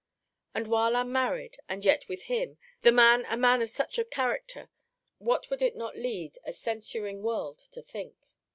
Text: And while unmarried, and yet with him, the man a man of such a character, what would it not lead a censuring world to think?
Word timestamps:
And 0.55 0.65
while 0.65 0.95
unmarried, 0.95 1.57
and 1.69 1.85
yet 1.85 2.07
with 2.09 2.23
him, 2.23 2.57
the 2.81 2.91
man 2.91 3.23
a 3.29 3.37
man 3.37 3.61
of 3.61 3.69
such 3.69 3.99
a 3.99 4.03
character, 4.03 4.71
what 5.19 5.51
would 5.51 5.61
it 5.61 5.75
not 5.75 5.95
lead 5.95 6.39
a 6.43 6.53
censuring 6.53 7.21
world 7.21 7.59
to 7.71 7.83
think? 7.83 8.15